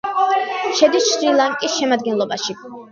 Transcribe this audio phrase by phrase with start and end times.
[0.79, 2.63] შედის შრი-ლანკის შემადგენლობაში.